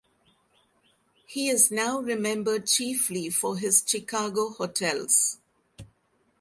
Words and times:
He 1.27 1.47
is 1.49 1.69
now 1.69 1.99
remembered 1.99 2.65
chiefly 2.65 3.29
for 3.29 3.57
his 3.57 3.83
Chicago 3.85 4.49
hotels. 4.49 5.37